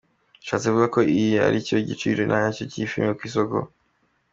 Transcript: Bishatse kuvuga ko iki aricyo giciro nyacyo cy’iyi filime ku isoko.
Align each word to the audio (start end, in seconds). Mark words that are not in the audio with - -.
Bishatse 0.39 0.67
kuvuga 0.67 0.87
ko 0.95 0.99
iki 1.13 1.29
aricyo 1.45 1.75
giciro 1.89 2.21
nyacyo 2.29 2.63
cy’iyi 2.71 2.89
filime 2.91 3.13
ku 3.17 3.23
isoko. 3.29 3.57